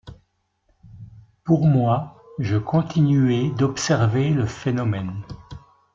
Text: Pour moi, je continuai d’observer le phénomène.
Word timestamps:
Pour 1.43 1.63
moi, 1.67 2.23
je 2.39 2.57
continuai 2.57 3.51
d’observer 3.51 4.31
le 4.31 4.47
phénomène. 4.47 5.21